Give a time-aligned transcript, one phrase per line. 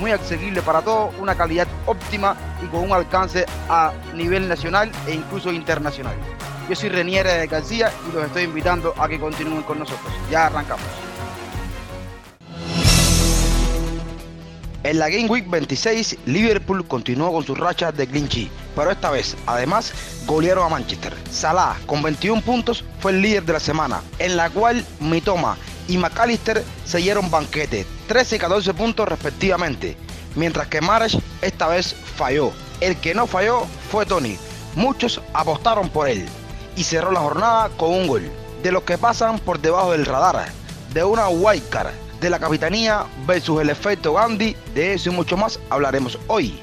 [0.00, 5.14] muy accesibles para todos, una calidad óptima y con un alcance a nivel nacional e
[5.14, 6.14] incluso internacional.
[6.68, 10.12] Yo soy Reniere García y los estoy invitando a que continúen con nosotros.
[10.30, 10.86] Ya arrancamos.
[14.82, 19.36] En la Game Week 26, Liverpool continuó con su racha de clinch, pero esta vez,
[19.46, 19.92] además,
[20.24, 21.12] golearon a Manchester.
[21.30, 25.58] Salah, con 21 puntos, fue el líder de la semana, en la cual Mitoma
[25.90, 29.96] y McAllister se dieron banquete, 13 y 14 puntos respectivamente,
[30.36, 32.52] mientras que Mares esta vez falló.
[32.80, 34.38] El que no falló fue Tony.
[34.76, 36.24] Muchos apostaron por él,
[36.76, 38.30] y cerró la jornada con un gol.
[38.62, 40.46] De los que pasan por debajo del radar,
[40.94, 45.58] de una wildcard, de la capitanía versus el efecto Gandhi, de eso y mucho más
[45.70, 46.60] hablaremos hoy.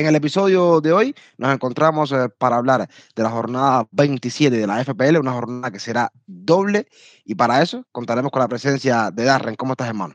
[0.00, 4.66] En el episodio de hoy nos encontramos eh, para hablar de la jornada 27 de
[4.66, 6.86] la FPL, una jornada que será doble
[7.26, 9.56] y para eso contaremos con la presencia de Darren.
[9.56, 10.14] ¿Cómo estás, hermano?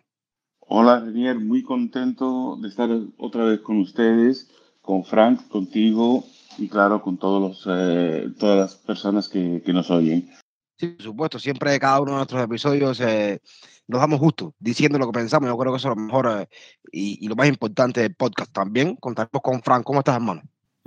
[0.61, 4.50] Hola, Daniel, muy contento de estar otra vez con ustedes,
[4.81, 6.23] con Frank, contigo
[6.58, 10.31] y claro, con todos los, eh, todas las personas que, que, nos oyen.
[10.80, 13.39] Sí, por supuesto, siempre cada uno de nuestros episodios eh,
[13.88, 15.50] nos damos justo diciendo lo que pensamos.
[15.50, 16.47] Yo creo que eso es lo mejor eh,
[16.91, 18.95] y, y, lo más importante del podcast también.
[18.95, 19.83] Contaremos con Frank.
[19.83, 20.41] ¿Cómo estás, hermano?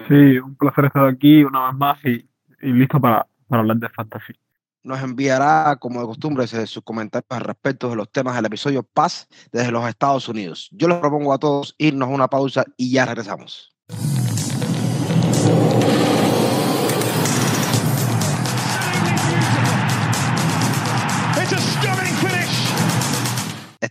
[0.08, 2.28] Sí, un placer estar aquí una vez más y,
[2.62, 4.34] y listo para, para hablar de fantasy.
[4.82, 9.28] Nos enviará, como de costumbre, sus comentarios al respecto de los temas del episodio Paz
[9.52, 10.68] desde los Estados Unidos.
[10.72, 13.74] Yo les propongo a todos irnos a una pausa y ya regresamos.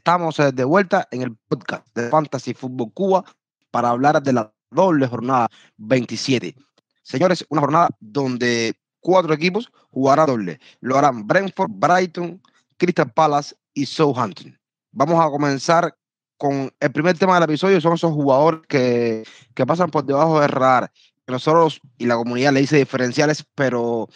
[0.08, 3.26] Estamos eh, de vuelta en el podcast de Fantasy Fútbol Cuba
[3.72, 6.56] para hablar de la doble jornada 27.
[7.04, 10.62] Señores, una jornada donde cuatro equipos jugarán doble.
[10.80, 12.42] Lo harán Brentford, Brighton,
[12.78, 14.58] Crystal Palace y Southampton.
[14.94, 15.94] Vamos a comenzar
[16.38, 20.52] con el primer tema del episodio, son esos jugadores que, que pasan por debajo del
[20.52, 20.90] radar.
[21.28, 24.08] Nosotros y la comunidad le dice diferenciales, pero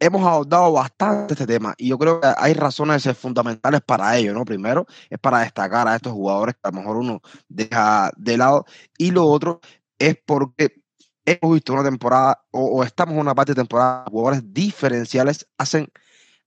[0.00, 4.44] hemos abordado bastante este tema y yo creo que hay razones fundamentales para ello, ¿no?
[4.44, 8.66] Primero es para destacar a estos jugadores que a lo mejor uno deja de lado
[8.98, 9.60] y lo otro
[9.98, 10.82] es porque
[11.24, 15.88] hemos visto una temporada o, o estamos en una parte de temporada, jugadores diferenciales hacen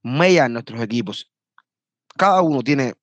[0.03, 1.31] mella en nuestros equipos.
[2.17, 2.95] Cada uno tiene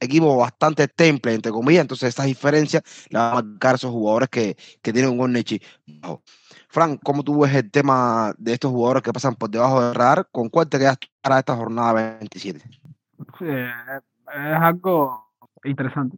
[0.00, 4.56] equipos bastante temple, entre comillas, entonces estas diferencias le van a marcar esos jugadores que,
[4.82, 5.44] que tienen un gol
[5.86, 6.22] bajo.
[6.70, 10.28] Frank, ¿cómo tú ves el tema de estos jugadores que pasan por debajo del radar?
[10.30, 12.60] ¿Con cuál te quedas para esta jornada 27?
[12.60, 15.32] Sí, es algo
[15.64, 16.16] interesante,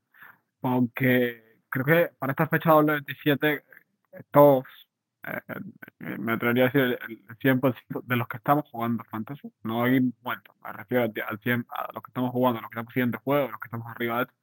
[0.60, 3.64] porque creo que para esta fecha doble 27
[4.30, 4.64] todos,
[5.26, 5.40] eh,
[6.18, 10.54] me atrevería a decir el, 100% de los que estamos jugando Fantasy, no hay muertos,
[10.62, 13.48] me refiero al 100, a los que estamos jugando, a los que estamos siguiendo juego,
[13.48, 14.34] a los que estamos arriba de esto.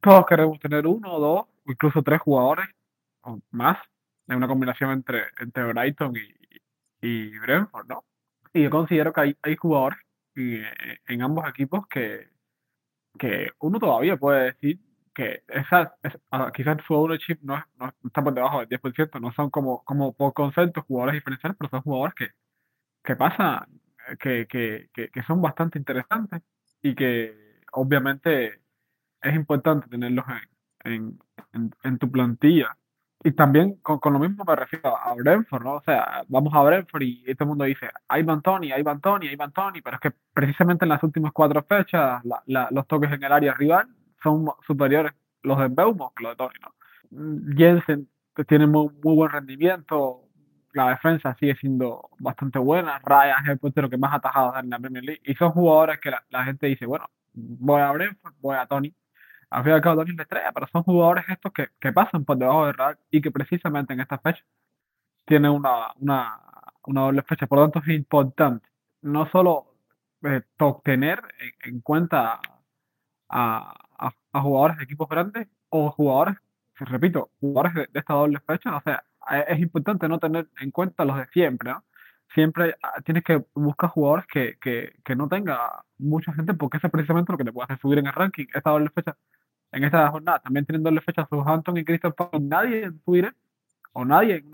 [0.00, 2.66] Todos queremos tener uno dos, incluso tres jugadores
[3.20, 3.78] o más
[4.32, 8.04] es una combinación entre, entre Brighton y, y Brentford, ¿no?
[8.52, 9.98] Y yo considero que hay, hay jugadores
[10.34, 10.64] en,
[11.06, 12.28] en ambos equipos que,
[13.18, 14.80] que uno todavía puede decir
[15.14, 15.94] que esa,
[16.54, 20.32] quizás su ownership no, no, está por debajo del 10%, no son como, como por
[20.32, 22.30] concepto jugadores diferenciales, pero son jugadores que,
[23.04, 23.66] que pasan,
[24.18, 26.42] que, que, que, que son bastante interesantes
[26.80, 28.62] y que obviamente
[29.20, 30.24] es importante tenerlos
[30.84, 31.18] en, en,
[31.52, 32.76] en, en tu plantilla
[33.24, 35.74] y también con, con, lo mismo me refiero a Brentford, ¿no?
[35.74, 39.36] O sea, vamos a Brentford y todo el mundo dice, hay Tony, hay Tony, hay
[39.54, 43.54] Tony, pero es que precisamente en las últimas cuatro fechas los toques en el área
[43.54, 43.86] rival
[44.22, 45.12] son superiores
[45.42, 47.56] los de Beumo que los de Tony, ¿no?
[47.56, 48.08] Jensen
[48.48, 50.22] tiene muy, muy buen rendimiento,
[50.72, 54.78] la defensa sigue siendo bastante buena, Ryan es el portero que más atajado en la
[54.78, 58.56] Premier League y son jugadores que la, la gente dice, bueno, voy a Brentford, voy
[58.56, 58.92] a Tony,
[59.52, 62.38] al fin y al cabo también estrella, pero son jugadores estos que, que pasan por
[62.38, 64.42] debajo del radar y que precisamente en esta fecha
[65.26, 66.40] tienen una, una,
[66.86, 67.46] una doble fecha.
[67.46, 68.66] Por lo tanto, es importante
[69.02, 69.74] no solo
[70.22, 70.42] eh,
[70.84, 72.40] tener en, en cuenta
[73.28, 73.74] a,
[74.32, 76.36] a, jugadores de equipos grandes o jugadores,
[76.76, 78.76] repito, jugadores de, de, esta doble fecha.
[78.76, 79.04] O sea,
[79.48, 81.74] es importante no tener en cuenta los de siempre.
[82.34, 86.86] Siempre ah, tienes que buscar jugadores que, que, que no tenga mucha gente porque eso
[86.86, 88.46] es precisamente lo que te puede hacer subir en el ranking.
[88.54, 89.16] Esta doble fecha
[89.72, 93.34] en esta jornada, también teniendo doble fecha Southampton y Crystal Palace, nadie en Twitter
[93.94, 94.50] o nadie en,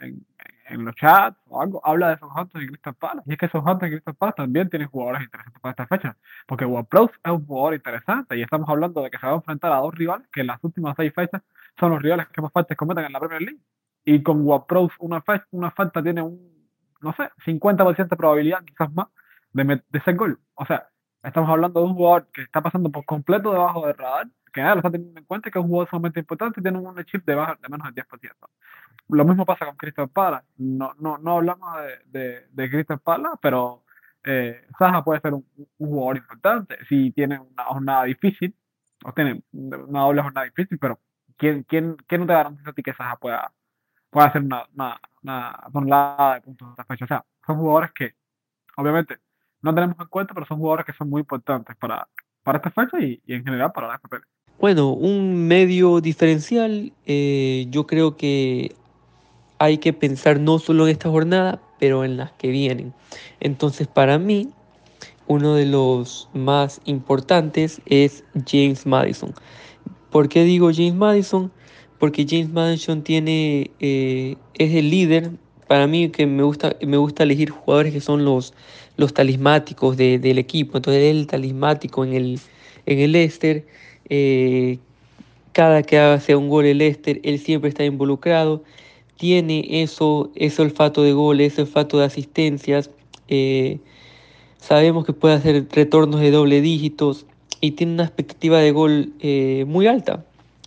[0.00, 0.26] en,
[0.68, 3.22] en, los chats o algo habla de Southampton y Crystal Palace.
[3.26, 6.16] Y es que Southampton y Crystal Palace también tienen jugadores interesantes para esta fecha.
[6.46, 9.72] Porque Ward-Prowse es un jugador interesante y estamos hablando de que se va a enfrentar
[9.72, 11.42] a dos rivales que en las últimas seis fechas
[11.78, 13.60] son los rivales que más faltas cometen en la Premier League.
[14.04, 16.68] Y con Ward-Prowse una, una falta tiene un,
[17.00, 19.08] no sé, 50% de probabilidad, quizás más,
[19.52, 20.40] de, de ser gol.
[20.54, 20.88] O sea,
[21.26, 24.76] estamos hablando de un jugador que está pasando por completo debajo del radar que nada,
[24.76, 27.26] lo está teniendo en cuenta que es un jugador sumamente importante y tiene un chip
[27.26, 28.32] de, baja, de menos del 10%.
[29.08, 30.46] Lo mismo pasa con Crystal Palace.
[30.56, 33.84] No, no, no hablamos de, de, de Crystal Palace, pero
[34.24, 35.46] eh, Saja puede ser un,
[35.78, 36.78] jugador importante.
[36.88, 38.56] Si tiene una jornada difícil,
[39.04, 40.98] o tiene una doble jornada difícil, pero
[41.36, 43.52] ¿quién, quién, quién no te garantiza a ti que Saja pueda,
[44.08, 45.00] pueda hacer una, una,
[45.74, 47.04] una de puntos de fecha?
[47.04, 48.14] O sea, son jugadores que,
[48.78, 49.18] obviamente,
[49.66, 52.08] no tenemos en cuenta, pero son jugadores que son muy importantes para,
[52.42, 54.22] para esta fecha y, en general para la FPL.
[54.58, 58.74] Bueno, un medio diferencial, eh, yo creo que
[59.58, 62.94] hay que pensar no solo en esta jornada, pero en las que vienen.
[63.40, 64.50] Entonces, para mí,
[65.26, 69.34] uno de los más importantes es James Madison.
[70.10, 71.50] ¿Por qué digo James Madison?
[71.98, 75.32] Porque James Madison tiene, eh, es el líder.
[75.66, 78.54] Para mí que me gusta, me gusta elegir jugadores que son los,
[78.96, 80.78] los talismáticos del equipo.
[80.78, 82.40] Entonces él el talismático en el,
[82.86, 83.64] en el Leicester
[84.08, 84.78] eh,
[85.52, 88.62] cada que hace un gol el Leicester, él siempre está involucrado,
[89.16, 92.90] tiene eso, ese olfato de goles, ese olfato de asistencias,
[93.28, 93.78] eh,
[94.58, 97.24] sabemos que puede hacer retornos de doble dígitos
[97.60, 100.24] y tiene una expectativa de gol eh, muy alta.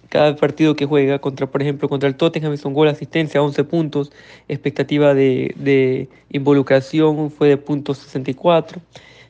[0.10, 3.64] Cada partido que juega, contra, por ejemplo, contra el Tottenham es un gol, asistencia, 11
[3.64, 4.12] puntos,
[4.48, 8.82] expectativa de, de involucración fue de punto 64.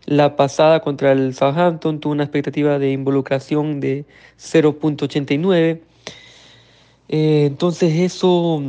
[0.05, 4.05] La pasada contra el Southampton tuvo una expectativa de involucración de
[4.39, 5.81] 0.89.
[7.09, 8.63] Eh, entonces eso,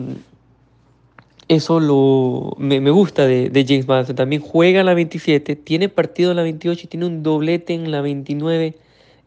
[1.49, 4.17] eso lo, me, gusta de, James Madison.
[4.17, 7.91] También juega en la 27, tiene partido en la 28 y tiene un doblete en
[7.91, 8.75] la 29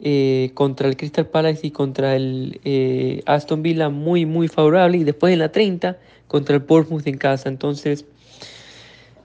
[0.06, 4.98] eh, contra el Crystal Palace y contra el eh, Aston Villa muy, muy favorable.
[4.98, 5.98] Y después en la 30
[6.28, 7.48] contra el Portsmouth en casa.
[7.48, 8.06] Entonces,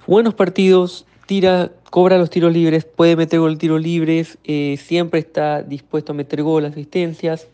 [0.06, 5.64] buenos partidos tira, cobra los tiros libres, puede meter gol tiros libres, eh, siempre está
[5.64, 7.48] dispuesto a meter gol, asistencias.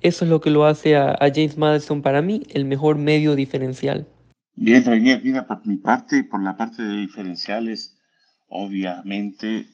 [0.00, 4.06] Eso es lo que lo hace a, James Madison para mí el mejor medio diferencial.
[4.54, 7.98] Bien, Reinier, mira, por mi parte, por la parte de diferenciales,
[8.48, 9.66] obviamente,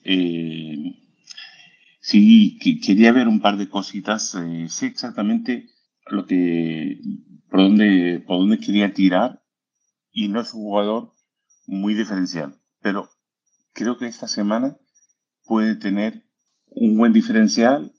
[2.04, 4.34] sí, quería ver un par de cositas.
[4.34, 5.70] Eh, sé exactamente
[6.06, 7.00] lo que,
[7.48, 9.42] por dónde, por dónde quería tirar
[10.12, 11.12] y no es un jugador
[11.66, 12.60] muy diferencial.
[12.80, 13.08] Pero
[13.72, 14.76] creo que esta semana
[15.44, 16.26] puede tener
[16.66, 17.92] un buen diferencial.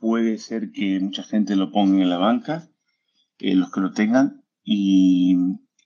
[0.00, 2.68] Puede ser que mucha gente lo ponga en la banca,
[3.38, 5.36] eh, los que lo tengan, y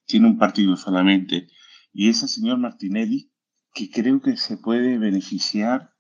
[0.05, 1.49] tiene un partido solamente.
[1.95, 3.33] Y ese señor Martinelli,
[3.73, 5.92] que creo que se puede beneficiar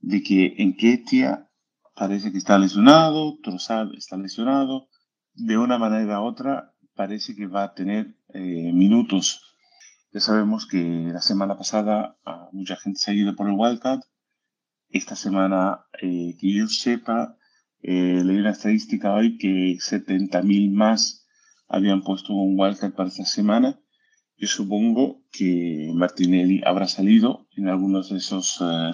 [0.00, 1.48] de que en Ketia
[1.94, 4.88] parece que está lesionado, Trossard está lesionado,
[5.34, 9.48] de una manera u otra parece que va a tener eh, minutos
[10.10, 12.16] ya sabemos que la semana pasada
[12.52, 14.02] mucha gente se ha ido por el Wildcat.
[14.88, 17.36] Esta semana, eh, que yo sepa,
[17.82, 21.26] eh, leí una estadística hoy que 70.000 más
[21.68, 23.78] habían puesto un Wildcat para esta semana.
[24.38, 28.92] Yo supongo que Martinelli habrá salido en algunos de esos eh,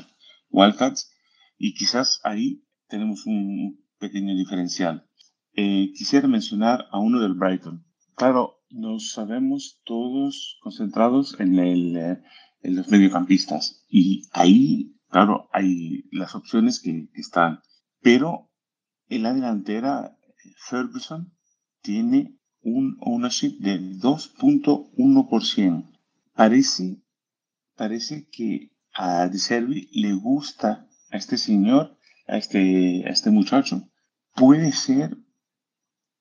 [0.54, 1.12] Wildcats
[1.58, 5.06] y quizás ahí tenemos un pequeño diferencial.
[5.52, 7.84] Eh, quisiera mencionar a uno del Brighton.
[8.14, 12.23] Claro, nos sabemos todos concentrados en, el, eh,
[12.62, 13.84] en los mediocampistas.
[13.88, 17.61] Y ahí, claro, hay las opciones que, están.
[18.00, 18.50] Pero
[19.08, 20.16] en la delantera,
[20.56, 21.32] Ferguson
[21.82, 25.90] tiene un ownership de 2.1%.
[26.34, 27.02] Parece,
[27.76, 31.97] parece que a Servi le gusta a este señor,
[32.27, 33.89] a este, a este muchacho.
[34.35, 35.17] Puede ser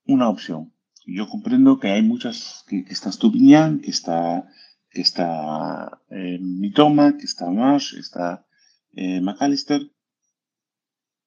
[0.05, 0.73] una opción
[1.05, 4.47] yo comprendo que hay muchas, que, está Stupinian, que está,
[4.89, 8.45] que está eh, Mitoma, que está Marsh, está
[8.91, 9.91] eh, McAllister,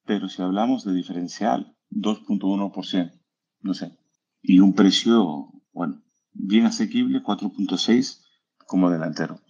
[0.05, 3.19] pero si hablamos de diferencial, 2.1%,
[3.61, 3.97] no sé,
[4.41, 6.01] y un precio, bueno,
[6.31, 8.23] bien asequible, 4.6
[8.65, 9.41] como delantero.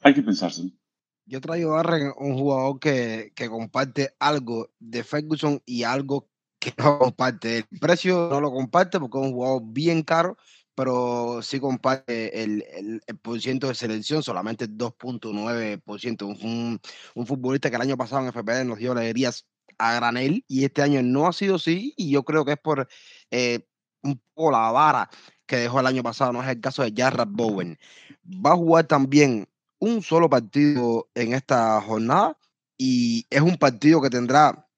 [0.00, 0.72] Hay que pensarse.
[1.28, 6.26] Yo traigo a un jugador que, que comparte algo de Ferguson y algo
[6.58, 7.58] que no comparte.
[7.58, 10.38] El precio no lo comparte porque es un jugador bien caro,
[10.74, 16.22] pero sí comparte el, el, el por ciento de selección, solamente 2.9%.
[16.24, 16.80] Un,
[17.14, 20.80] un futbolista que el año pasado en FPL nos dio alegrías a granel y este
[20.80, 22.88] año no ha sido así y yo creo que es por
[23.30, 23.66] eh,
[24.02, 25.10] un poco la vara
[25.46, 27.78] que dejó el año pasado, no es el caso de Jarrett Bowen.
[28.24, 29.46] Va a jugar también
[29.80, 32.36] un solo partido en esta jornada
[32.76, 34.68] y es un partido que tendrá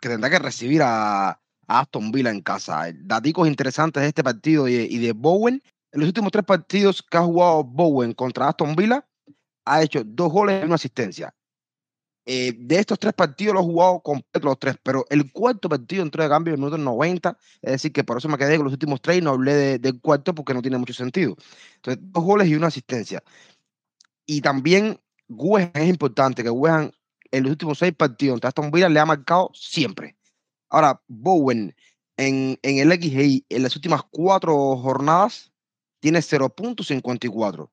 [0.00, 2.84] que, tendrá que recibir a, Aston Villa en casa.
[2.94, 5.62] Daticos interesantes de este partido y, de Bowen.
[5.92, 9.06] En los últimos tres partidos que ha jugado Bowen contra Aston Villa,
[9.64, 11.34] ha hecho dos goles y una asistencia.
[12.24, 16.02] Eh, de estos tres partidos los he jugado completo los tres, pero el cuarto partido
[16.02, 18.64] entró de cambio en el minuto 90, es decir, que por eso me quedé con
[18.64, 21.36] los últimos tres y no hablé del cuarto porque no tiene mucho sentido.
[21.76, 23.22] Entonces, dos goles y una asistencia.
[24.32, 24.98] Y también
[25.28, 26.90] Wehan es importante, que Wehan
[27.30, 30.16] en los últimos seis partidos contra Aston Villa le ha marcado siempre.
[30.70, 31.76] Ahora, Bowen
[32.16, 35.52] en, en el XGI en las últimas cuatro jornadas
[36.00, 37.70] tiene 0.54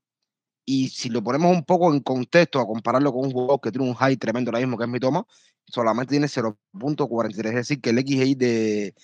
[0.65, 3.87] y si lo ponemos un poco en contexto a compararlo con un jugador que tiene
[3.87, 5.25] un high tremendo ahora mismo, que es mi toma,
[5.65, 7.47] solamente tiene 0.43.
[7.47, 8.95] Es decir, que el XGI de,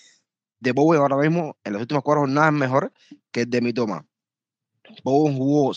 [0.59, 2.93] de Bowen ahora mismo en las últimas cuatro jornadas es mejor
[3.31, 4.05] que el de mi toma.
[5.03, 5.73] Bowen jugó,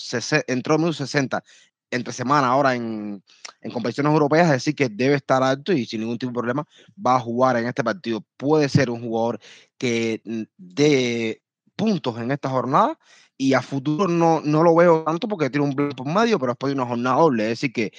[0.47, 1.43] entró en 60
[1.91, 3.23] entre semana ahora en,
[3.61, 6.67] en, competiciones europeas, es decir, que debe estar alto y sin ningún tipo de problema
[7.05, 8.25] va a jugar en este partido.
[8.37, 9.41] Puede ser un jugador
[9.79, 11.43] que mm, dé
[11.77, 12.99] puntos en esta jornada
[13.37, 16.53] y a futuro no, no lo veo tanto porque tiene un blanco por medio, pero
[16.53, 17.45] después de una jornada doble.
[17.45, 17.93] Es decir, que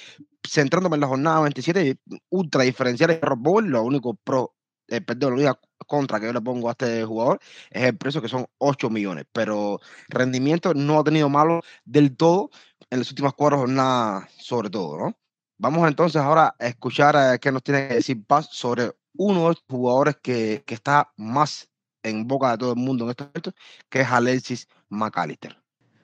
[0.46, 4.54] centrándome en la jornada 27, ultra diferencial de Rob Bowl, lo único pro,
[4.90, 8.20] eh, perdón, lo único contra que yo le pongo a este jugador es el precio
[8.20, 12.50] que son 8 millones, pero rendimiento no ha tenido malo del todo
[12.90, 15.16] en las últimas cuatro jornadas, sobre todo, ¿no?
[15.58, 19.48] Vamos entonces ahora a escuchar a qué nos tiene que decir Paz sobre uno de
[19.48, 21.68] los jugadores que, que está más
[22.02, 23.52] en boca de todo el mundo en este momento,
[23.88, 25.56] que es Alexis McAllister.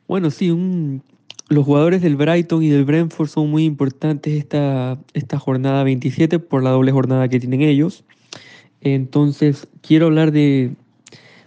[0.06, 1.02] Bueno, sí, un,
[1.48, 6.62] los jugadores del Brighton y del Brentford son muy importantes esta, esta jornada 27 por
[6.62, 8.04] la doble jornada que tienen ellos.
[8.80, 10.74] Entonces, quiero hablar de,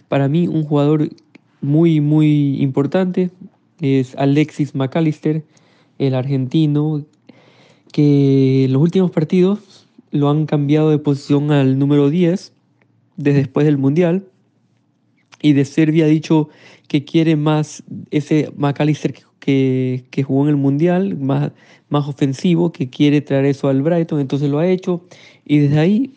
[0.08, 1.08] para mí, un jugador
[1.60, 3.30] muy, muy importante,
[3.80, 5.42] es Alexis McAllister,
[5.98, 7.04] el argentino,
[7.92, 12.52] que en los últimos partidos lo han cambiado de posición al número 10
[13.16, 14.24] desde después del Mundial.
[15.42, 16.48] Y de Serbia ha dicho
[16.88, 21.52] que quiere más ese McAllister que, que, jugó en el Mundial, más,
[21.88, 25.02] más ofensivo, que quiere traer eso al Brighton, entonces lo ha hecho
[25.46, 26.10] y desde ahí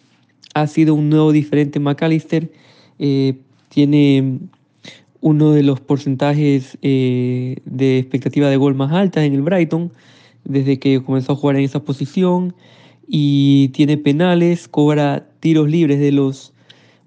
[0.53, 2.51] ha sido un nuevo diferente McAllister,
[2.99, 3.37] eh,
[3.69, 4.39] tiene
[5.21, 9.91] uno de los porcentajes eh, de expectativa de gol más altas en el Brighton
[10.43, 12.53] desde que comenzó a jugar en esa posición
[13.07, 16.53] y tiene penales, cobra tiros libres de los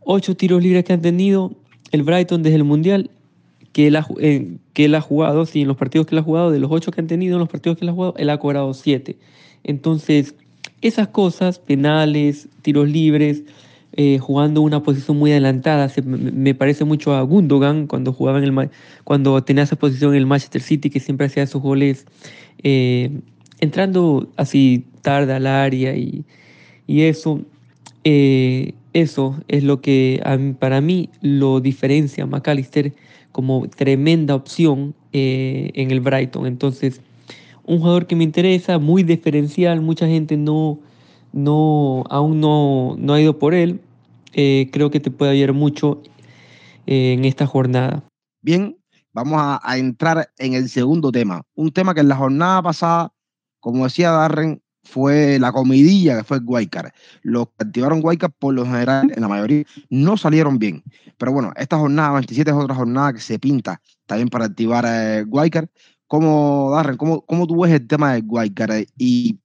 [0.00, 1.52] ocho tiros libres que han tenido,
[1.92, 3.10] el Brighton desde el Mundial
[3.72, 6.22] que él, ha, eh, que él ha jugado, sí, en los partidos que él ha
[6.22, 8.30] jugado, de los ocho que han tenido en los partidos que él ha jugado, él
[8.30, 9.18] ha cobrado siete.
[9.64, 10.34] Entonces,
[10.82, 13.42] esas cosas, penales, tiros libres,
[13.92, 18.44] eh, jugando una posición muy adelantada, se, me parece mucho a Gundogan cuando jugaba en
[18.44, 18.70] el
[19.04, 22.06] cuando tenía esa posición en el Manchester City, que siempre hacía esos goles
[22.62, 23.10] eh,
[23.60, 26.24] entrando así tarde al área y,
[26.86, 27.40] y eso.
[28.96, 30.22] Eso es lo que
[30.58, 32.94] para mí lo diferencia a McAllister
[33.30, 36.46] como tremenda opción eh, en el Brighton.
[36.46, 37.02] Entonces,
[37.66, 40.78] un jugador que me interesa, muy diferencial, mucha gente no,
[41.32, 43.80] no, aún no, no ha ido por él.
[44.32, 46.02] Eh, creo que te puede ayudar mucho
[46.86, 48.04] eh, en esta jornada.
[48.40, 48.76] Bien,
[49.12, 51.42] vamos a, entrar en el segundo tema.
[51.54, 53.12] Un tema que en la jornada pasada,
[53.60, 56.92] como decía Darren, fue la comidilla que fue Guaycar.
[57.22, 60.84] Los que activaron Guaycar, por lo general, en la mayoría, no salieron bien.
[61.18, 65.24] Pero bueno, esta jornada 27 es otra jornada que se pinta también para activar eh,
[65.26, 65.68] Guaycar.
[66.06, 68.70] ¿Cómo, Darren, cómo, cómo tú ves el tema de Guaycar?
[68.70, 69.38] Eh, y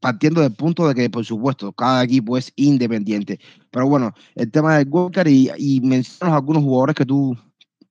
[0.00, 3.40] partiendo del punto de que, por supuesto, cada equipo es independiente.
[3.70, 7.36] Pero bueno, el tema de Guaycar y, y mencionas algunos jugadores que tú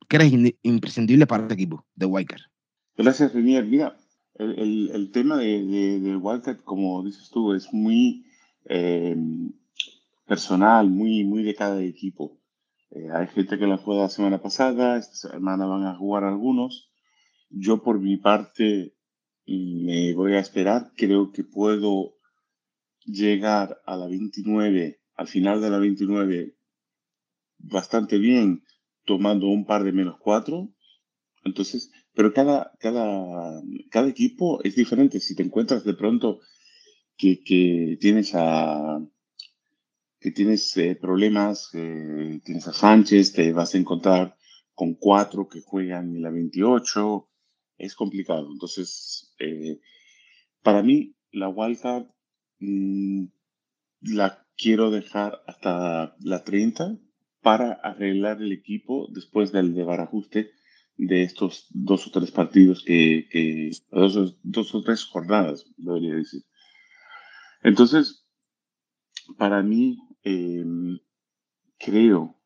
[0.08, 2.40] crees imprescindibles para este equipo de Guaycar.
[2.96, 3.66] Gracias, Renier.
[3.66, 3.98] Mira,
[4.36, 8.26] el, el, tema de, de, Wildcat, como dices tú, es muy
[8.66, 9.16] eh,
[10.26, 12.38] personal, muy, muy de cada equipo.
[12.92, 16.93] Eh, hay gente que la juega la semana pasada, esta semana van a jugar algunos.
[17.56, 18.96] Yo por mi parte
[19.46, 22.16] me voy a esperar, creo que puedo
[23.06, 26.56] llegar a la 29, al final de la 29,
[27.60, 28.64] bastante bien,
[29.06, 30.74] tomando un par de menos cuatro.
[31.44, 35.20] Entonces, pero cada, cada, cada equipo es diferente.
[35.20, 36.40] Si te encuentras de pronto
[37.18, 39.00] que, que tienes a
[40.20, 44.38] que tienes eh, problemas, eh, tienes a Sánchez, te vas a encontrar
[44.74, 47.30] con cuatro que juegan en la 28,
[47.84, 48.50] es complicado.
[48.52, 49.80] Entonces, eh,
[50.62, 52.08] para mí, la wildcard
[52.60, 53.26] mm,
[54.02, 56.98] la quiero dejar hasta la 30
[57.42, 60.52] para arreglar el equipo después del de barajuste
[60.96, 66.44] de estos dos o tres partidos que, dos, dos, o tres jornadas, debería decir.
[67.64, 68.26] Entonces,
[69.38, 71.00] para mí, em,
[71.78, 72.40] creo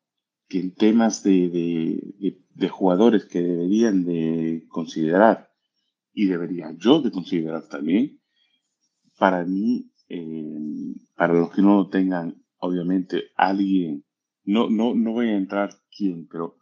[0.48, 5.50] que en temas de, de, de, jugadores que deberían de considerar
[6.12, 8.20] y debería yo de considerar también,
[9.18, 14.04] para mí, em, para los que no lo tengan, obviamente, alguien,
[14.44, 16.56] no, no, no voy a entrar quién, pero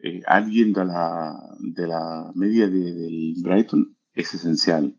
[0.00, 4.96] eh, alguien de la, de la media de, del Brighton es esencial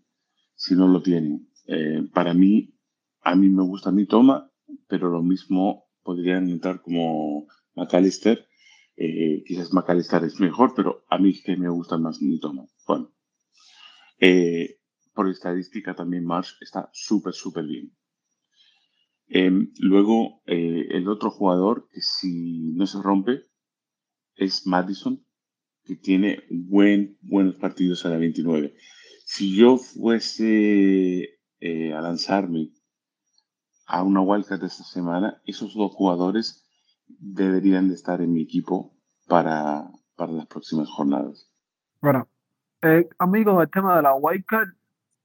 [0.56, 1.48] si no lo tienen.
[1.68, 2.74] Eh, para mí,
[3.22, 4.52] a mí me gusta mi toma,
[4.88, 8.48] pero lo mismo podrían entrar como McAllister.
[8.96, 12.66] Eh, quizás McAllister es mejor, pero a mí es que me gusta más mi toma.
[12.86, 13.14] Bueno,
[15.14, 17.96] por estadística también Marsh está súper, súper bien.
[19.28, 23.44] Em, luego, el otro jugador que si no se rompe,
[24.40, 25.24] es Madison,
[25.84, 28.74] que tiene buen, buenos partidos a la 29.
[29.26, 32.72] Si yo fuese eh, a lanzarme
[33.86, 36.69] a una Wildcat esta semana, esos dos jugadores
[37.20, 38.94] deberían de estar en mi equipo
[39.28, 41.52] para, para las próximas jornadas.
[42.02, 42.28] Bueno,
[42.82, 44.70] eh, amigo, el tema de la Wildcat,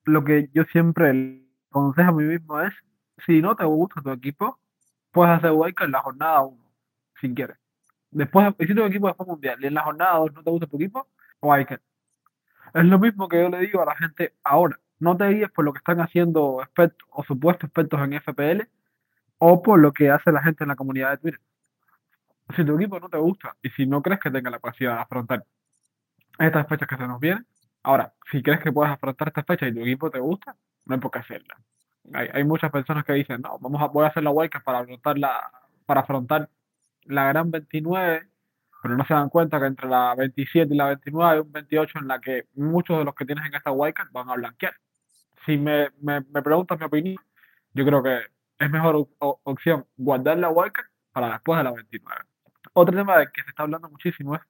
[0.05, 2.73] lo que yo siempre aconsejo a mí mismo es,
[3.26, 4.59] si no te gusta tu equipo,
[5.12, 6.59] puedes hacer Wildcat en la jornada 1,
[7.21, 7.57] si quieres.
[8.11, 10.76] Después, hiciste un equipo después mundial y en la jornada 2 no te gusta tu
[10.76, 11.09] equipo,
[11.69, 11.81] que.
[12.75, 14.81] Es lo mismo que yo le digo a la gente ahora.
[14.99, 18.69] No te guíes por lo que están haciendo expertos o supuestos expertos en FPL
[19.38, 21.41] o por lo que hace la gente en la comunidad de Twitter.
[22.55, 25.01] Si tu equipo no te gusta y si no crees que tenga la capacidad de
[25.01, 25.45] afrontar
[26.39, 27.47] estas fechas que se nos vienen,
[27.83, 31.01] ahora, si crees que puedes afrontar estas fechas y tu equipo te gusta, no hay
[31.01, 31.57] por qué hacerla.
[32.13, 34.81] Hay, hay muchas personas que dicen, no, vamos a, voy a hacer la wildcard para
[34.81, 35.51] afrontar la,
[35.87, 36.51] para afrontar
[37.05, 38.29] la gran 29,
[38.83, 41.99] pero no se dan cuenta que entre la 27 y la 29 hay un 28
[42.01, 44.75] en la que muchos de los que tienes en esta wildcard van a blanquear.
[45.47, 47.16] Si me, me, me preguntas mi opinión,
[47.73, 48.21] yo creo que
[48.59, 52.25] es mejor opción guardar la wildcard para después de la 29.
[52.75, 54.43] Otro tema del que se está hablando muchísimo es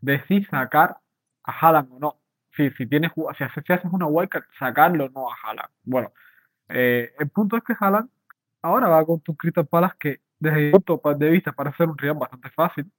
[0.00, 0.96] de si sacar
[1.44, 2.20] a Haaland o no.
[2.56, 5.68] Si, si, tienes, si, haces una wildcard, sacarlo o no a Haaland.
[5.82, 6.12] Bueno,
[6.68, 8.08] eh, el punto es que Haaland
[8.62, 11.98] ahora va con tus Crystal Palace que desde mi punto de vista para ser un
[11.98, 12.90] rival bastante fácil.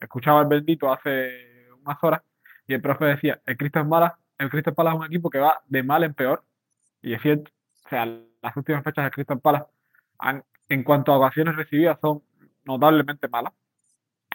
[0.00, 2.22] escuchaba al bendito hace unas horas
[2.66, 5.60] y el profe decía, el Crystal Palace, el Crystal Palace es un equipo que va
[5.66, 6.44] de mal en peor
[7.02, 7.50] y es cierto,
[7.84, 9.66] o sea, las últimas fechas de Crystal Palace
[10.18, 12.22] han, en cuanto a ocasiones recibidas son
[12.64, 13.52] notablemente malas.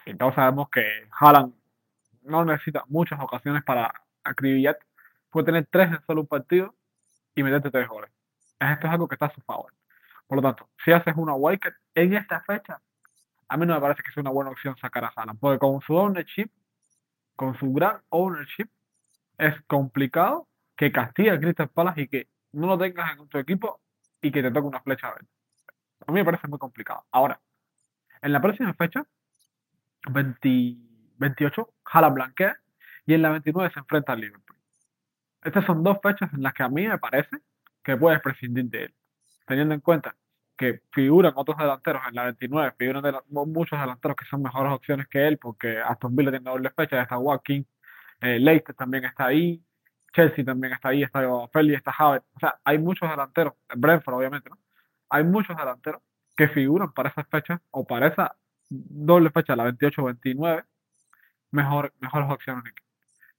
[0.06, 1.54] Y todos sabemos que Haaland
[2.24, 4.78] no necesita muchas ocasiones para acribillar.
[5.30, 6.76] Puede tener tres en solo un partido
[7.34, 8.12] y meterte tres goles.
[8.60, 9.74] Esto es algo que está a su favor.
[10.28, 12.82] Por lo tanto, si haces una wildcard en esta fecha,
[13.48, 15.82] a mí no me parece que sea una buena opción sacar a Haaland, porque con
[15.82, 16.50] su ownership,
[17.36, 18.70] con su gran ownership,
[19.38, 23.82] es complicado que castigue a Crystal Palace y que no lo tengas en tu equipo
[24.22, 25.28] y que te toque una flecha verde.
[26.08, 27.06] A mí me parece muy complicado.
[27.12, 27.40] Ahora,
[28.26, 29.06] en la próxima fecha,
[30.10, 32.58] 28, Haaland blanquea
[33.06, 34.58] y en la 29 se enfrenta al Liverpool.
[35.44, 37.38] Estas son dos fechas en las que a mí me parece
[37.84, 38.96] que puedes prescindir de él
[39.46, 40.16] teniendo en cuenta
[40.58, 45.28] que figuran otros delanteros en la 29, figuran muchos delanteros que son mejores opciones que
[45.28, 47.68] él, porque Aston Villa tiene doble fecha, está Watkins,
[48.22, 49.62] eh, Leicester también está ahí,
[50.14, 54.50] Chelsea también está ahí, está Feli, está Havertz, o sea, hay muchos delanteros, Brentford obviamente,
[54.50, 54.58] ¿no?
[55.10, 56.02] Hay muchos delanteros
[56.36, 58.36] que figuran para esas fechas o para esa
[58.70, 60.66] doble fecha, la 28-29,
[61.52, 62.74] mejor, mejores opciones.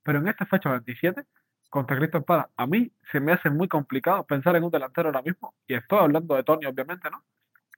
[0.03, 1.25] Pero en esta fecha 27
[1.71, 2.51] contra Cristo Espada.
[2.57, 5.99] A mí se me hace muy complicado pensar en un delantero ahora mismo, y estoy
[5.99, 7.23] hablando de Tony, obviamente, ¿no?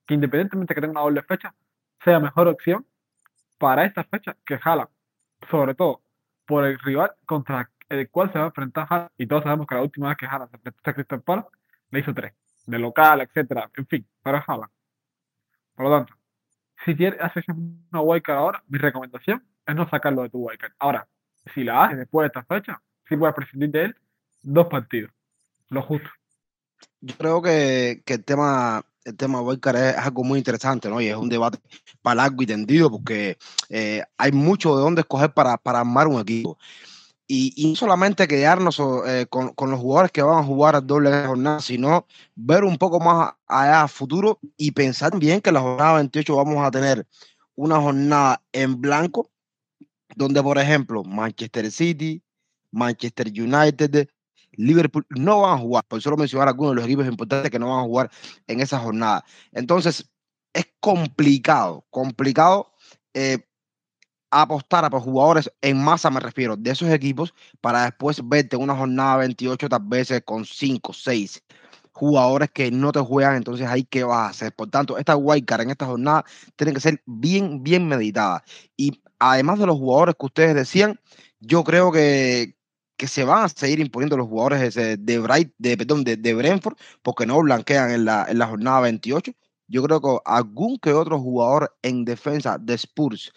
[0.06, 1.54] Que independientemente que tenga una doble fecha,
[2.04, 2.86] sea mejor opción
[3.58, 4.88] para esta fecha que Jala,
[5.50, 6.00] sobre todo
[6.46, 9.10] por el rival contra el cual se va a enfrentar Jala.
[9.18, 11.48] Y todos sabemos que la última vez que Jala se enfrentó a Cristo Palace,
[11.90, 12.34] le hizo tres,
[12.66, 14.70] de local, etcétera, en fin, para Jala.
[15.78, 16.14] Por lo tanto,
[16.84, 17.44] si quieres hacer
[17.92, 20.72] una wildcard ahora, mi recomendación es no sacarlo de tu wildcard.
[20.80, 21.06] Ahora,
[21.54, 23.96] si la haces después de esta fecha, si puedes prescindir de él,
[24.42, 25.12] dos partidos,
[25.68, 26.08] lo justo.
[27.00, 31.00] Yo creo que, el tema el tema es algo muy interesante, ¿no?
[31.00, 31.58] Y es un debate
[32.02, 33.38] para largo y tendido porque
[33.68, 36.58] eh, hay mucho de dónde escoger para, para armar un equipo.
[37.30, 40.80] Y, y no solamente quedarnos eh, con, con, los jugadores que van a jugar a
[40.80, 45.60] doble jornada, sino ver un poco más allá a futuro y pensar bien que la
[45.60, 47.06] jornada 28 vamos a tener
[47.54, 49.30] una jornada en blanco,
[50.16, 52.22] donde, por ejemplo, Manchester City,
[52.70, 54.08] Manchester United,
[54.52, 57.70] Liverpool no van a jugar, por solo mencionar algunos de los equipos importantes que no
[57.70, 58.10] van a jugar
[58.46, 59.24] en esa jornada.
[59.52, 60.10] Entonces,
[60.52, 62.72] es complicado, complicado
[63.14, 63.38] eh,
[64.30, 69.18] apostara por jugadores en masa, me refiero, de esos equipos, para después verte una jornada
[69.18, 71.42] 28 tal veces con 5, 6
[71.98, 74.52] jugadores que no te juegan, entonces ahí qué vas a hacer.
[74.54, 76.24] Por tanto, esta wildcard en esta jornada
[76.56, 78.44] tiene que ser bien, bien meditada.
[78.76, 81.00] Y además de los jugadores que ustedes decían,
[81.40, 82.56] yo creo que,
[82.96, 87.26] que se van a seguir imponiendo los jugadores de, Bright, de, perdón, de, Brentford, porque
[87.26, 89.32] no blanquean en la, en la jornada 28.
[89.66, 93.32] Yo creo que algún que otro jugador en defensa de Spurs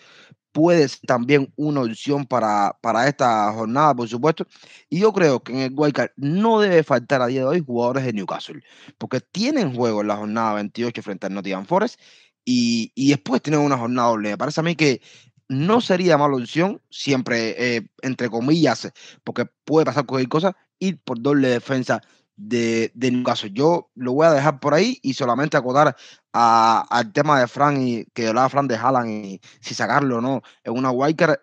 [0.52, 4.48] puede ser también una opción para, para esta jornada, por supuesto.
[4.90, 8.06] Y yo creo que en el Wildcard no debe faltar a día de hoy jugadores
[8.06, 8.62] de Newcastle,
[8.98, 12.00] porque tienen juego en la jornada 28 frente al Nottingham Forest
[12.46, 14.30] y, y después tienen una jornada doble.
[14.30, 15.02] Me parece a mí que
[15.48, 18.92] no sería mala opción, siempre eh, entre comillas,
[19.24, 22.02] porque puede pasar cualquier cosa, ir por doble defensa
[22.36, 23.52] de, de Newcastle.
[23.54, 25.96] Yo lo voy a dejar por ahí y solamente acotar
[26.34, 30.41] al tema de Frank y que hablaba Frank de Haaland y si sacarlo o no
[30.63, 31.39] en una Wildcard.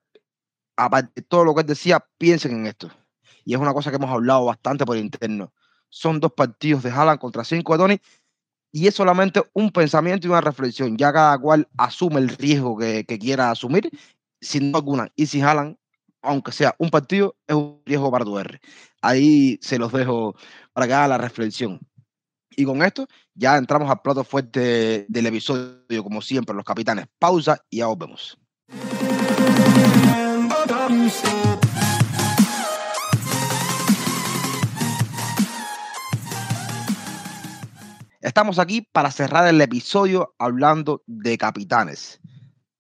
[0.77, 2.91] Aparte de todo lo que él decía, piensen en esto.
[3.45, 5.53] Y es una cosa que hemos hablado bastante por interno.
[5.89, 8.01] Son dos partidos de Haaland contra cinco de Tony
[8.71, 10.97] y es solamente un pensamiento y una reflexión.
[10.97, 13.91] Ya cada cual asume el riesgo que, que quiera asumir,
[14.41, 15.13] sin duda alguna.
[15.17, 15.77] Y si Haaland,
[16.23, 18.61] aunque sea un partido, es un riesgo para tu R.
[19.01, 20.35] Ahí se los dejo
[20.79, 21.81] para que la reflexión.
[22.51, 27.07] Y con esto ya entramos al plato fuerte del episodio, como siempre, los capitanes.
[27.19, 28.39] Pausa y ya volvemos.
[38.21, 42.21] Estamos aquí para cerrar el episodio hablando de capitanes.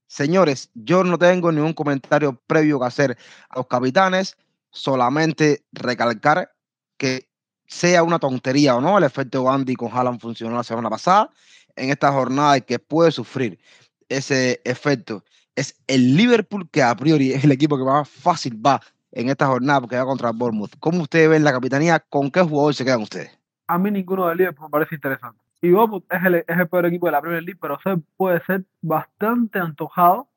[0.06, 4.36] Señores, yo no tengo ningún comentario previo que hacer a los capitanes,
[4.70, 6.52] solamente recalcar
[6.96, 7.27] que
[7.68, 11.30] sea una tontería o no, el efecto Andy con Haaland funcionó la semana pasada.
[11.76, 13.60] En esta jornada el que puede sufrir
[14.08, 15.22] ese efecto
[15.54, 18.80] es el Liverpool, que a priori es el equipo que más fácil va
[19.12, 20.72] en esta jornada porque va contra Bournemouth.
[20.80, 22.00] ¿Cómo ustedes ven la capitanía?
[22.00, 23.38] ¿Con qué jugador se quedan ustedes?
[23.66, 25.38] A mí ninguno del Liverpool me parece interesante.
[25.60, 28.42] Y Bournemouth es el, es el peor equipo de la Premier League, pero se puede
[28.44, 30.28] ser bastante antojado,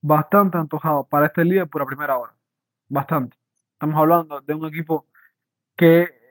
[0.00, 2.32] bastante antojado para este Liverpool a primera hora.
[2.88, 3.36] Bastante.
[3.72, 5.06] Estamos hablando de un equipo
[5.76, 6.23] que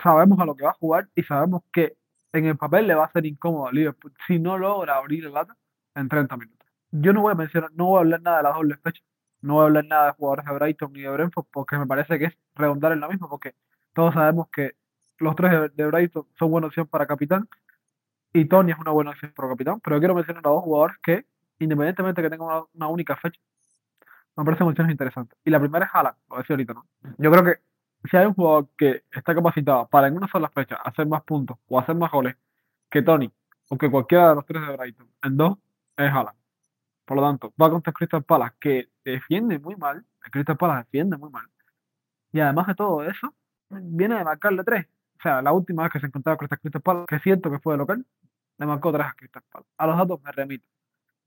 [0.00, 1.96] sabemos a lo que va a jugar y sabemos que
[2.32, 5.32] en el papel le va a ser incómodo a Liverpool si no logra abrir el
[5.32, 5.56] lata
[5.94, 6.68] en 30 minutos.
[6.90, 9.04] Yo no voy a mencionar, no voy a hablar nada de las dobles fechas,
[9.40, 12.18] no voy a hablar nada de jugadores de Brighton ni de Brentford porque me parece
[12.18, 13.54] que es redundar en lo mismo porque
[13.92, 14.72] todos sabemos que
[15.18, 17.48] los tres de, Brighton son buena opción para capitán
[18.32, 21.26] y Tony es una buena opción para capitán, pero quiero mencionar a dos jugadores que
[21.58, 23.40] independientemente de que tengan una, única fecha,
[24.36, 25.38] me parecen opciones interesantes.
[25.44, 26.86] Y la primera es Haaland, lo decía ahorita, ¿no?
[27.18, 27.60] Yo creo que
[28.10, 31.58] si hay un jugador que está capacitado para en una sola fecha hacer más puntos
[31.68, 32.36] o hacer más goles
[32.90, 33.30] que Tony
[33.68, 35.58] o que cualquiera de los tres de Brighton, en dos
[35.96, 36.36] es Haaland.
[37.04, 41.16] Por lo tanto, va contra Crystal Palace que defiende muy mal, el Crystal Palace defiende
[41.16, 41.46] muy mal.
[42.32, 43.34] Y además de todo eso,
[43.70, 44.86] viene de marcarle tres.
[45.18, 47.74] O sea, la última vez que se encontraba con Crystal Palace, que siento que fue
[47.74, 48.06] de local,
[48.58, 49.70] le marcó tres a Crystal Palace.
[49.76, 50.66] A los datos me remito.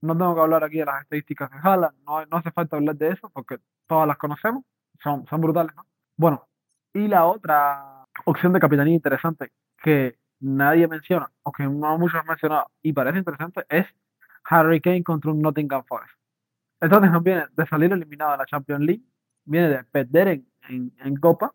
[0.01, 2.95] No tengo que hablar aquí de las estadísticas de Haaland, no, no hace falta hablar
[2.95, 4.63] de eso porque todas las conocemos,
[5.01, 5.85] son, son brutales, ¿no?
[6.17, 6.47] Bueno,
[6.95, 12.25] y la otra opción de capitanía interesante que nadie menciona, o que no muchos han
[12.25, 13.85] mencionado, y parece interesante, es
[14.45, 16.13] Harry Kane contra un Nottingham Forest.
[16.79, 19.03] El Tottenham viene de salir eliminado de la Champions League,
[19.43, 20.27] viene de perder
[20.69, 21.53] en, en, Copa,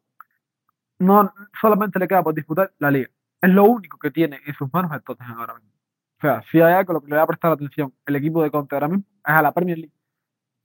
[0.99, 3.09] no solamente le queda por disputar la Liga.
[3.41, 5.71] Es lo único que tiene en sus manos el ahora mismo.
[6.19, 8.51] O sea, si hay algo lo que le va a prestar atención el equipo de
[8.51, 9.95] Conte ahora mismo es a la Premier League.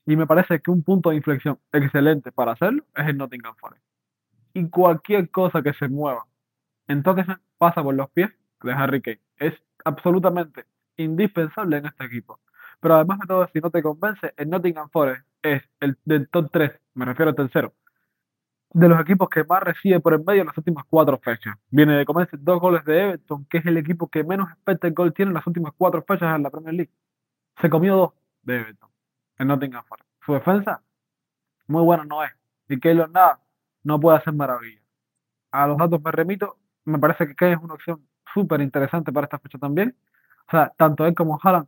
[0.06, 3.82] Y me parece que un punto de inflexión excelente para hacerlo es el Nottingham Forest
[4.56, 6.26] y cualquier cosa que se mueva.
[6.88, 8.32] Entonces pasa por los pies
[8.64, 9.22] de Harry Kane.
[9.38, 10.66] Es absolutamente
[10.98, 12.40] indispensable en este equipo.
[12.80, 16.50] Pero además de todo, si no te convence, el Nottingham Forest es el del top
[16.52, 17.74] 3, me refiero al tercero,
[18.72, 21.56] de los equipos que más recibe por el medio en las últimas cuatro fechas.
[21.70, 25.14] Viene de comerse dos goles de Everton, que es el equipo que menos el gol
[25.14, 26.92] tiene en las últimas cuatro fechas en la Premier League.
[27.62, 28.14] Se comió dos
[28.44, 28.90] de Everton,
[29.38, 30.10] en Nottingham Forest.
[30.26, 30.82] Su defensa,
[31.68, 32.32] muy buena no es.
[32.70, 33.40] Y Keylor nada,
[33.86, 34.82] no puede hacer maravilla.
[35.52, 39.26] A los datos me remito, me parece que Kane es una opción súper interesante para
[39.26, 39.96] esta fecha también.
[40.48, 41.68] O sea, tanto él como Haaland,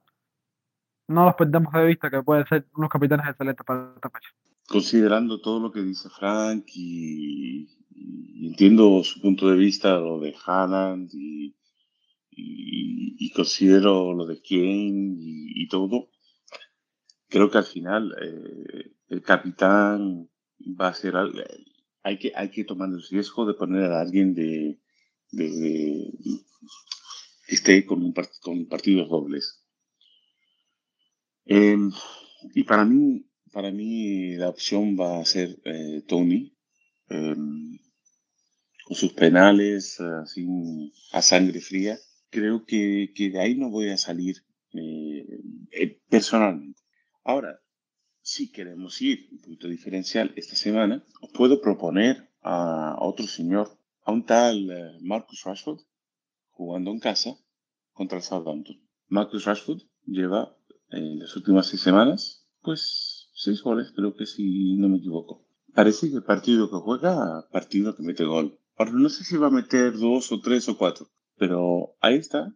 [1.07, 4.29] no los perdemos de vista que pueden ser unos capitanes excelentes para esta fecha.
[4.67, 7.69] Considerando todo lo que dice Frank y,
[8.47, 11.55] entiendo su punto de vista, lo de Haaland y,
[13.35, 16.09] considero lo de Kane y, todo,
[17.29, 20.27] creo que al final eh, el capitán
[20.59, 21.15] va a ser
[22.07, 24.79] hay que, hay que tomar el riesgo de poner a alguien de,
[25.29, 26.09] que
[27.49, 29.61] esté con, un, con partidos dobles.
[31.45, 31.91] Em,
[32.55, 36.55] y para mí, para mí la opción va a ser eh, Tony,
[37.09, 37.77] em,
[38.85, 40.47] con sus penales, así
[41.11, 41.97] a sangre fría.
[42.29, 44.37] Creo que, que, de ahí no voy a salir
[44.73, 46.79] eh, personalmente.
[47.25, 47.59] Ahora,
[48.27, 53.67] si queremos ir un punto diferencial esta semana, os puedo proponer a otro señor,
[54.03, 54.67] a un tal
[54.99, 55.79] Marcus Rashford,
[56.49, 57.37] jugando en casa
[57.93, 58.75] contra el Southampton.
[59.07, 60.57] Marcus Rashford lleva
[60.89, 65.47] en las últimas seis semanas, pues seis goles, creo que si no me equivoco.
[65.73, 68.59] Parece que el partido que juega, partido que mete gol.
[68.75, 72.53] Ahora no sé si va a meter dos o tres o cuatro, pero ahí está.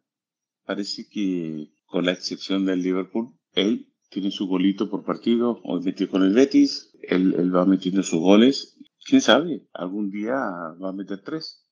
[0.65, 5.61] Parece que con la excepción del Liverpool, él tiene su golito por partido.
[5.63, 8.77] Hoy metió con el Betis, él, él va metiendo sus goles.
[9.05, 9.65] ¿Quién sabe?
[9.73, 11.65] Algún día va a meter tres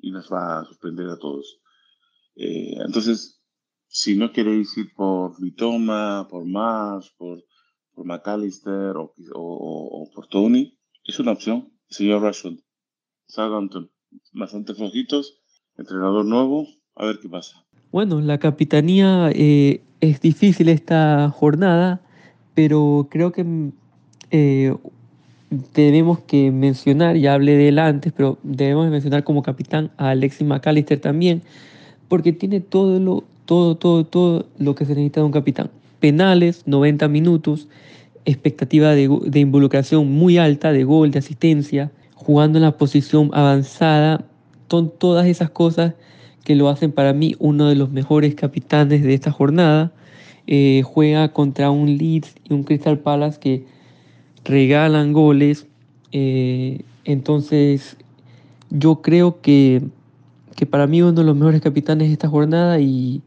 [0.00, 1.60] y nos va a sorprender a todos.
[2.36, 3.42] Eh, entonces,
[3.88, 7.42] si no queréis ir por Vitoma, por Mars, por,
[7.94, 11.72] por McAllister o, o, por Tony, es una opción.
[11.88, 12.58] Señor Rashford,
[13.26, 13.90] Southampton,
[14.32, 15.40] bastante flojitos,
[15.76, 17.66] entrenador nuevo, a ver qué pasa.
[17.90, 22.00] Bueno, la capitanía eh, es difícil esta jornada,
[22.54, 23.46] pero creo que
[24.32, 24.74] eh,
[25.74, 30.46] debemos que mencionar, ya hablé de él antes, pero debemos mencionar como capitán a Alexis
[30.46, 31.42] McAllister también,
[32.08, 35.70] porque tiene todo lo, todo, todo, todo lo que se necesita de un capitán.
[36.00, 37.68] Penales, 90 minutos,
[38.24, 44.24] expectativa de, de involucración muy alta, de gol, de asistencia, jugando en la posición avanzada,
[44.68, 45.94] son todas esas cosas
[46.52, 49.90] que lo hacen para mí uno de los mejores capitanes de esta jornada.
[50.46, 53.64] Eh, juega contra un Leeds y un Crystal Palace que
[54.44, 55.66] regalan goles.
[56.12, 57.96] Eh, entonces,
[58.68, 59.82] yo creo que
[60.54, 63.22] que para mí uno de los mejores capitanes de esta jornada y,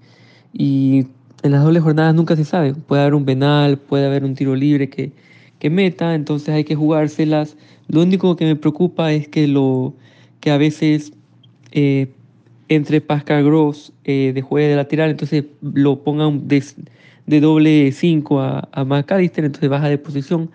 [0.54, 2.76] en las dobles jornadas nunca se sabe.
[2.76, 5.12] Puede haber un penal, puede haber un tiro libre que,
[5.58, 7.58] que meta, entonces hay que jugárselas.
[7.88, 9.96] Lo único que me preocupa es que, lo,
[10.42, 11.14] que a veces
[11.72, 12.14] eh,
[12.70, 16.64] entre Pascal Gross eh, de juego de lateral, entonces lo pongan de,
[17.26, 20.50] de doble 5 a, a McAllister, entonces baja de posición.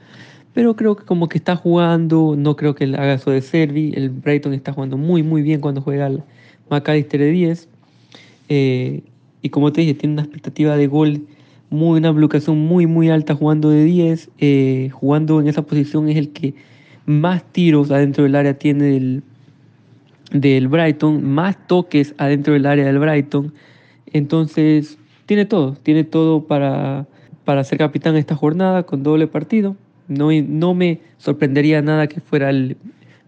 [0.52, 3.92] Pero creo que como que está jugando, no creo que haga eso de Servi.
[3.94, 6.24] El Brighton está jugando muy, muy bien cuando juega al,
[6.70, 7.68] McAllister de 10.
[8.48, 9.02] Eh,
[9.42, 11.26] y como te dije, tiene una expectativa de gol,
[11.68, 14.30] muy, una bloqueación muy, muy alta jugando de 10.
[14.38, 16.54] Eh, jugando en esa posición es el que
[17.06, 19.22] más tiros adentro del área tiene del,
[20.30, 23.52] del Brighton, más toques adentro del área del Brighton.
[24.06, 27.06] Entonces, tiene todo, tiene todo para,
[27.44, 29.76] para ser capitán esta jornada con doble partido.
[30.08, 32.76] No, no me sorprendería nada que fuera el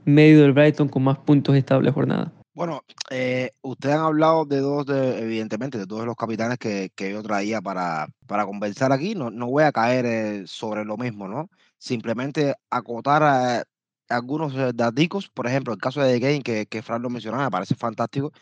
[0.04, 2.32] medio del Brighton con más puntos esta doble jornada.
[2.54, 7.10] Bueno, eh, ustedes han hablado de dos, de, evidentemente, de todos los capitanes que, que
[7.10, 9.14] yo traía para, para conversar aquí.
[9.14, 11.48] No, no voy a caer eh, sobre lo mismo, ¿no?
[11.78, 13.64] Simplemente acotar a,
[14.12, 17.74] algunos datos, por ejemplo, el caso de Game, que, que Fran lo mencionaba, me parece
[17.74, 18.32] fantástico.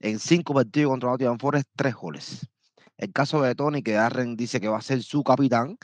[0.00, 2.48] En cinco partidos contra Nottingham Forest, tres goles.
[2.96, 5.76] El caso de Tony, que Darren dice que va a ser su capitán,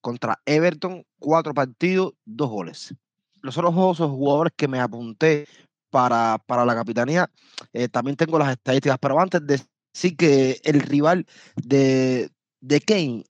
[0.00, 2.94] contra Everton, cuatro partidos, dos goles.
[3.42, 5.46] Los otros jugadores que me apunté
[5.90, 7.30] para, para la capitanía.
[7.72, 9.60] Eh, también tengo las estadísticas, pero antes de
[9.92, 12.30] decir que el rival de,
[12.60, 13.24] de Kane,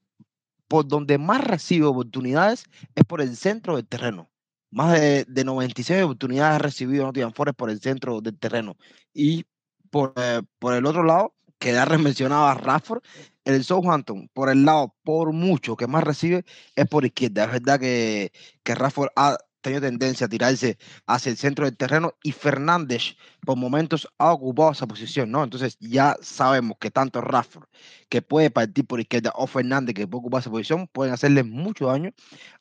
[0.68, 4.29] por donde más recibe oportunidades, es por el centro del terreno.
[4.70, 8.76] Más de, de 96 oportunidades ha recibido Nottingham Forest por el centro del terreno.
[9.12, 9.46] Y
[9.90, 13.02] por, eh, por el otro lado, que ya mencionaba Rafford,
[13.44, 16.44] el Southampton, por el lado, por mucho que más recibe,
[16.76, 17.44] es por izquierda.
[17.44, 22.14] Es verdad que, que Rafford ha tenido tendencia a tirarse hacia el centro del terreno
[22.23, 25.42] y Fernández por momentos ha ocupado esa posición, ¿no?
[25.44, 27.68] Entonces ya sabemos que tanto Rafford,
[28.09, 31.87] que puede partir por izquierda, o Fernández, que puede ocupar esa posición, pueden hacerle mucho
[31.87, 32.12] daño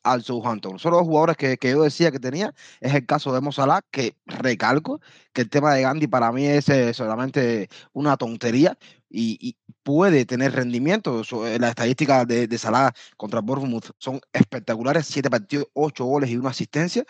[0.04, 0.80] al Southampton.
[0.80, 4.16] Solo los jugadores que, que, yo decía que tenía es el caso de Mozalá, que
[4.26, 5.02] recalco
[5.34, 8.78] que el tema de Gandhi para mí es eh, solamente una tontería,
[9.10, 9.58] y,
[9.89, 11.21] puede tener rendimiento.
[11.47, 16.38] Eh, las estadísticas de, de Salah contra Bournemouth son espectaculares, siete partidos, ocho goles y
[16.38, 17.04] una asistencia.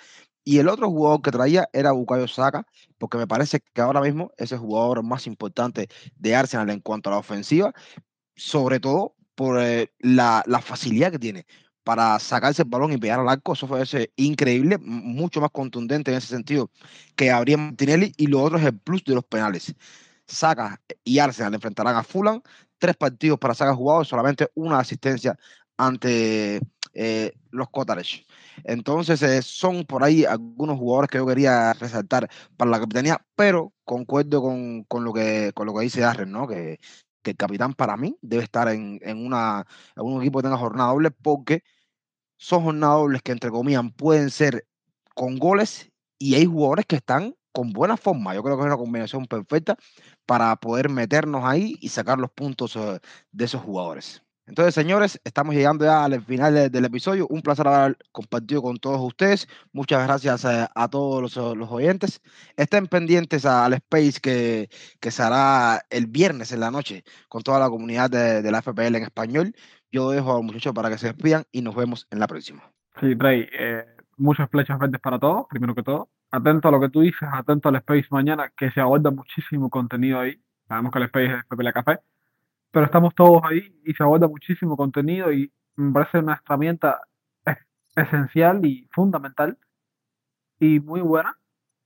[0.45, 2.65] Y el otro jugador que traía era Bukayo Saka,
[2.97, 7.09] porque me parece que ahora mismo es el jugador más importante de Arsenal en cuanto
[7.09, 7.73] a la ofensiva,
[8.37, 11.45] sobre todo por eh, la, la, facilidad que tiene
[11.83, 13.53] para sacarse el balón y pegar al arco.
[13.53, 16.71] Eso fue ese increíble, mucho más contundente en ese sentido
[17.17, 18.13] que Gabriel Martinelli.
[18.15, 19.75] Y lo otro es el plus de los penales.
[20.29, 22.41] Saga y Arsenal enfrentarán a Fulham.
[22.79, 25.37] Tres partidos para Saga jugados, solamente una asistencia
[25.77, 26.61] ante
[26.93, 28.25] eh, los Cotares.
[28.63, 33.73] Entonces, eh, son por ahí algunos jugadores que yo quería resaltar para la capitanía, pero
[33.85, 36.47] concuerdo con, con lo, que, con lo que dice Darren, ¿no?
[36.47, 36.79] Que,
[37.21, 39.65] que el capitán para mí debe estar en, en, una,
[39.95, 41.63] en un equipo que tenga jornada doble porque
[42.37, 44.67] son jornadas dobles que entre comillas pueden ser
[45.15, 48.35] con goles y hay jugadores que están con buena forma.
[48.35, 49.77] Yo creo que es una combinación perfecta
[50.25, 52.99] para poder meternos ahí y sacar los puntos eh,
[53.31, 54.23] de esos jugadores.
[54.45, 57.27] Entonces, señores, estamos llegando ya al final del episodio.
[57.27, 59.47] Un placer haber compartido con todos ustedes.
[59.73, 62.19] Muchas gracias eh, a, todos los, los, oyentes.
[62.57, 67.59] Estén pendientes al Space que, que se hará el viernes en la noche con toda
[67.59, 69.53] la comunidad de, de la FPL en español.
[69.91, 72.63] Yo dejo a los muchachos para que se despidan y nos vemos en la próxima.
[72.99, 73.85] Sí, Rey, eh,
[74.17, 76.09] muchas flechas verdes para todos, primero que todo.
[76.31, 80.19] Atento a lo que tú dices, atento al Space mañana, que se aborda muchísimo contenido
[80.19, 80.39] ahí.
[80.67, 81.99] Sabemos que el Space es FPL Café
[82.71, 87.01] pero estamos todos ahí y se aborda muchísimo contenido y me parece una herramienta
[87.95, 89.57] esencial y fundamental
[90.59, 91.37] y muy buena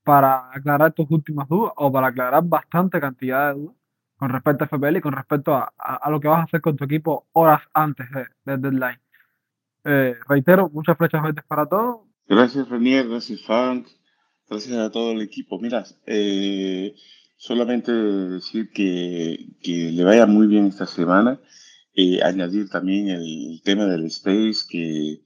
[0.03, 3.75] para aclarar tus últimas dudas o para aclarar bastante cantidad de dudas
[4.17, 6.75] con respecto a FPL y con respecto a, a, lo que vas a hacer con
[6.75, 8.07] tu equipo horas antes
[8.45, 8.99] del deadline.
[9.85, 12.01] Eh, reitero, muchas flechas verdes para todos.
[12.27, 13.87] Gracias Renier, gracias Frank,
[14.53, 15.59] gracias a todo el equipo.
[15.59, 16.95] Mira, eh,
[17.45, 21.41] Solamente decir que, que le vaya muy bien esta semana.
[21.93, 25.19] Eh, añadir también el tema del space, que,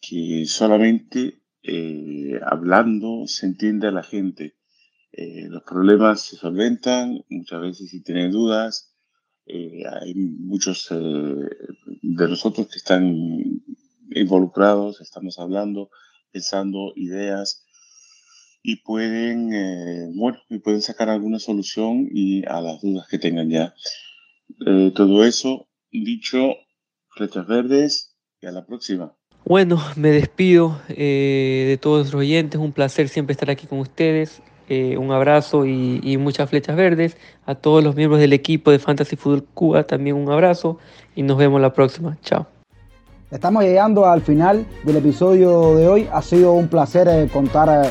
[0.00, 4.54] que solamente eh, hablando se entiende a la gente.
[5.10, 8.94] Eh, los problemas se solventan, muchas veces si tienen dudas.
[9.48, 13.12] hay muchos de nosotros que están
[14.12, 15.90] involucrados, estamos hablando,
[16.30, 17.66] pensando ideas
[18.62, 23.48] y pueden, eh, bueno, y pueden sacar alguna solución y a las dudas que tengan
[23.48, 23.74] ya.
[24.66, 26.54] Eh, todo eso dicho,
[27.08, 29.14] flechas verdes y a la próxima.
[29.44, 34.42] Bueno, me despido eh, de todos los oyentes, un placer siempre estar aquí con ustedes.
[34.68, 37.16] un abrazo y, y, muchas flechas verdes.
[37.44, 40.78] A todos los miembros del equipo de Fantasy Football Cuba también un abrazo
[41.16, 42.16] y nos vemos la próxima.
[42.22, 42.46] Chao.
[43.32, 46.08] Estamos llegando al final del episodio de hoy.
[46.12, 47.90] Ha sido un placer contar